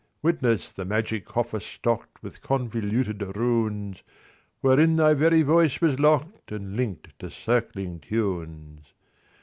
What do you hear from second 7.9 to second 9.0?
tunes.